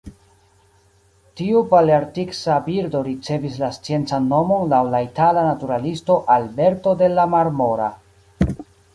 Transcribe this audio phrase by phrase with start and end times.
[1.39, 7.91] Tiu palearktisa birdo ricevis la sciencan nomon laŭ la itala naturalisto Alberto della Marmora.